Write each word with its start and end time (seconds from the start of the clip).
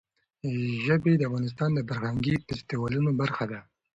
ژبې 0.83 1.13
د 1.17 1.21
افغانستان 1.29 1.69
د 1.73 1.79
فرهنګي 1.89 2.35
فستیوالونو 2.47 3.11
برخه 3.21 3.43
ده. 3.51 3.59